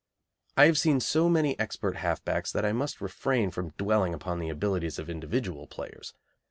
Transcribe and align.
I 0.57 0.65
have 0.65 0.79
seen 0.79 0.99
so 0.99 1.29
many 1.29 1.59
expert 1.59 1.97
half 1.97 2.25
backs 2.25 2.51
that 2.53 2.65
I 2.65 2.71
must 2.71 3.01
refrain 3.01 3.51
from 3.51 3.69
dwelling 3.77 4.15
upon 4.15 4.39
the 4.39 4.49
abilities 4.49 4.97
of 4.97 5.11
individual 5.11 5.67
players. 5.67 6.15